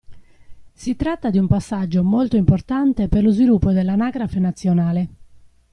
[0.73, 5.09] Si tratta di un passaggio molto importante per lo sviluppo dell'anagrafe nazionale.